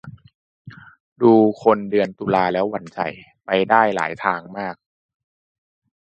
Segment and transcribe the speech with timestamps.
[1.21, 2.99] ดูคนเดือนตุลาแล้วหวั่นใจ
[3.45, 4.75] ไปได้หลายทางมาก